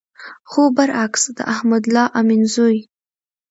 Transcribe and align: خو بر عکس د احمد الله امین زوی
خو 0.49 0.61
بر 0.75 0.89
عکس 1.03 1.23
د 1.37 1.39
احمد 1.53 1.83
الله 1.87 2.05
امین 2.19 2.41
زوی 2.53 2.77